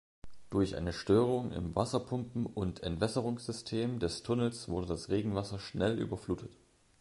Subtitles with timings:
[0.49, 6.57] Durch eine Störung im Wasserpumpen- und -entwässerungssystem des Tunnels wurde das Regenwasser schnell überflutet.